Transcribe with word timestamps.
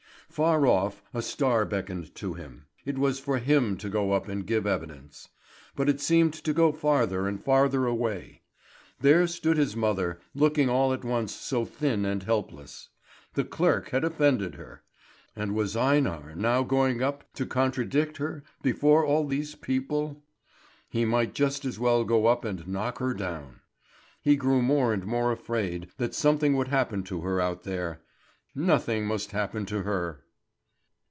Far 0.31 0.65
off 0.65 1.03
a 1.13 1.21
star 1.21 1.65
beckoned 1.65 2.15
to 2.15 2.35
him; 2.35 2.67
it 2.85 2.97
was 2.97 3.19
for 3.19 3.37
him 3.37 3.75
to 3.75 3.89
go 3.89 4.13
up 4.13 4.29
and 4.29 4.47
give 4.47 4.65
evidence. 4.65 5.27
But 5.75 5.89
it 5.89 5.99
seemed 5.99 6.33
to 6.35 6.53
go 6.53 6.71
farther 6.71 7.27
and 7.27 7.43
farther 7.43 7.85
away. 7.85 8.41
There 9.01 9.27
stood 9.27 9.57
his 9.57 9.75
mother, 9.75 10.21
looking 10.33 10.69
all 10.69 10.93
at 10.93 11.03
once 11.03 11.35
so 11.35 11.65
thin 11.65 12.05
and 12.05 12.23
helpless. 12.23 12.87
The 13.33 13.43
clerk 13.43 13.89
had 13.89 14.05
offended 14.05 14.55
her. 14.55 14.83
And 15.35 15.53
was 15.53 15.75
Einar 15.75 16.33
now 16.37 16.63
going 16.63 17.03
up 17.03 17.25
to 17.33 17.45
contradict 17.45 18.15
her 18.15 18.41
before 18.61 19.03
all 19.03 19.27
these 19.27 19.55
people? 19.55 20.23
He 20.89 21.03
might 21.03 21.33
just 21.35 21.65
as 21.65 21.77
well 21.77 22.05
go 22.05 22.27
up 22.27 22.45
and 22.45 22.65
knock 22.69 22.99
her 22.99 23.13
down. 23.13 23.59
He 24.21 24.37
grew 24.37 24.61
more 24.61 24.93
and 24.93 25.05
more 25.05 25.33
afraid 25.33 25.89
that 25.97 26.15
something 26.15 26.55
would 26.55 26.69
happen 26.69 27.03
to 27.03 27.19
her 27.19 27.41
out 27.41 27.63
there. 27.63 27.99
Nothing 28.53 29.05
must 29.07 29.31
happen 29.31 29.65
to 29.67 29.83
her! 29.83 30.23